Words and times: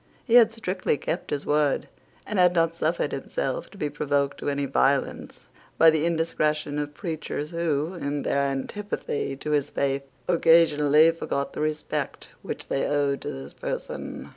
He 0.25 0.33
had 0.33 0.51
strictly 0.51 0.97
kept 0.97 1.29
his 1.29 1.45
word, 1.45 1.87
and 2.25 2.39
had 2.39 2.55
not 2.55 2.75
suffered 2.75 3.11
himself 3.11 3.69
to 3.69 3.77
be 3.77 3.87
provoked 3.87 4.39
to 4.39 4.49
any 4.49 4.65
violence 4.65 5.47
by 5.77 5.91
the 5.91 6.07
indiscretion 6.07 6.79
of 6.79 6.95
preachers 6.95 7.51
who, 7.51 7.93
in 7.93 8.23
their 8.23 8.39
antipathy 8.39 9.35
to 9.37 9.51
his 9.51 9.69
faith, 9.69 10.01
occasionally 10.27 11.11
forgot 11.11 11.53
the 11.53 11.61
respect 11.61 12.29
which 12.41 12.67
they 12.67 12.87
owed 12.87 13.21
to 13.21 13.31
his 13.31 13.53
person. 13.53 14.29